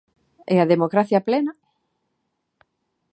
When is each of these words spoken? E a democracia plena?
E 0.53 0.55
a 0.63 0.69
democracia 0.73 1.25
plena? 1.27 1.53